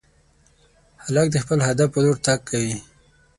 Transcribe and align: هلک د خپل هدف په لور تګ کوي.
هلک 1.03 1.27
د 1.33 1.37
خپل 1.43 1.59
هدف 1.67 1.87
په 1.93 1.99
لور 2.03 2.17
تګ 2.25 2.39
کوي. 2.49 2.75